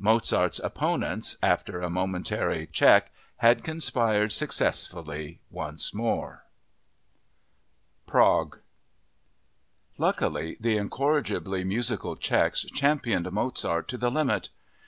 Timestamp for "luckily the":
9.96-10.76